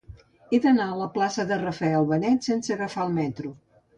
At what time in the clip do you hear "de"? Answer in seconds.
1.51-1.59